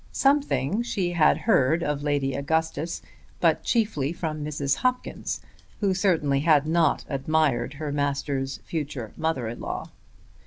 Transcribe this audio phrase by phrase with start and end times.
[0.11, 3.03] Something she had heard of Lady Augustus,
[3.39, 4.77] but chiefly from Mrs.
[4.77, 5.41] Hopkins
[5.79, 9.89] who certainly had not admired her master's future mother in law.